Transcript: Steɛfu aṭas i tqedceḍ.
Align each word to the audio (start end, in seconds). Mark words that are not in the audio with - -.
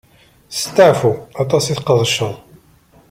Steɛfu 0.59 1.11
aṭas 1.41 1.65
i 1.71 1.73
tqedceḍ. 1.79 2.33